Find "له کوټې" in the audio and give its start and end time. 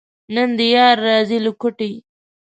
1.45-1.91